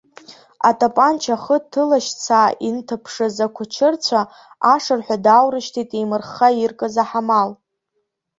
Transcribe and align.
Атапанча 0.69 1.35
ахы 1.35 1.57
ҭылашьцаа 1.71 2.49
инҭаԥшыз 2.67 3.37
акәычырцәа, 3.45 4.21
ашырҳәа 4.73 5.17
дааурышьҭит 5.25 5.89
еимырхха 5.97 6.47
иркыз 6.61 6.95
аҳамал. 7.03 7.49